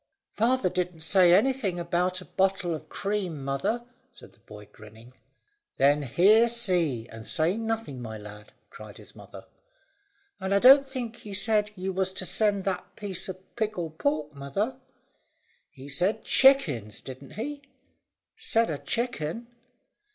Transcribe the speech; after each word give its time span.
"Father 0.33 0.67
didn't 0.67 1.01
say 1.01 1.31
anything 1.31 1.79
about 1.79 2.21
a 2.21 2.25
bottle 2.25 2.73
of 2.73 2.89
cream, 2.89 3.45
mother," 3.45 3.85
said 4.11 4.33
the 4.33 4.39
boy, 4.39 4.65
grinning. 4.65 5.13
"Then 5.77 6.01
hear, 6.01 6.47
see, 6.49 7.07
and 7.09 7.27
say 7.27 7.55
nothing, 7.55 8.01
my 8.01 8.17
lad," 8.17 8.51
cried 8.71 8.97
his 8.97 9.15
mother. 9.15 9.45
"And 10.39 10.55
I 10.55 10.57
don't 10.57 10.87
think 10.89 11.17
he 11.17 11.35
said 11.35 11.69
you 11.75 11.93
was 11.93 12.13
to 12.13 12.25
send 12.25 12.63
that 12.63 12.95
piece 12.95 13.29
of 13.29 13.55
pickled 13.55 13.99
pork, 13.99 14.33
mother." 14.33 14.77
"He 15.69 15.87
said 15.87 16.23
chickens, 16.23 16.99
didn't 17.01 17.33
he?" 17.33 17.61
"Said 18.35 18.71
a 18.71 18.79
chickun." 18.79 19.45